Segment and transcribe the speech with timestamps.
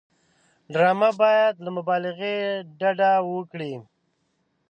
[0.73, 2.35] ډرامه باید له مبالغې
[2.79, 3.73] ډډه وکړي